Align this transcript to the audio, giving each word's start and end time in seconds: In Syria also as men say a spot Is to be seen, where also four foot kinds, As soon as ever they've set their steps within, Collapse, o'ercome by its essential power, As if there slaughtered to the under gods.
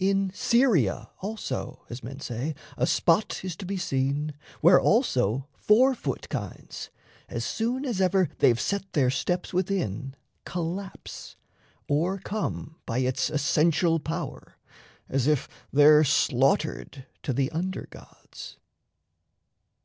In 0.00 0.32
Syria 0.34 1.10
also 1.20 1.86
as 1.88 2.02
men 2.02 2.18
say 2.18 2.56
a 2.76 2.88
spot 2.88 3.44
Is 3.44 3.54
to 3.54 3.64
be 3.64 3.76
seen, 3.76 4.34
where 4.60 4.80
also 4.80 5.46
four 5.52 5.94
foot 5.94 6.28
kinds, 6.28 6.90
As 7.28 7.44
soon 7.44 7.84
as 7.84 8.00
ever 8.00 8.28
they've 8.40 8.60
set 8.60 8.94
their 8.94 9.10
steps 9.10 9.54
within, 9.54 10.16
Collapse, 10.44 11.36
o'ercome 11.88 12.78
by 12.84 12.98
its 12.98 13.30
essential 13.30 14.00
power, 14.00 14.56
As 15.08 15.28
if 15.28 15.46
there 15.72 16.02
slaughtered 16.02 17.06
to 17.22 17.32
the 17.32 17.48
under 17.52 17.86
gods. 17.90 18.56